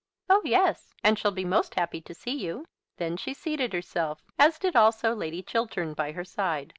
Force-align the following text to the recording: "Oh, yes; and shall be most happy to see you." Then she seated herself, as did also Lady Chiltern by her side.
"Oh, 0.27 0.41
yes; 0.43 0.95
and 1.03 1.19
shall 1.19 1.29
be 1.29 1.45
most 1.45 1.75
happy 1.75 2.01
to 2.01 2.15
see 2.15 2.31
you." 2.35 2.65
Then 2.97 3.17
she 3.17 3.35
seated 3.35 3.71
herself, 3.71 4.23
as 4.39 4.57
did 4.57 4.75
also 4.75 5.13
Lady 5.13 5.43
Chiltern 5.43 5.93
by 5.93 6.13
her 6.13 6.25
side. 6.25 6.69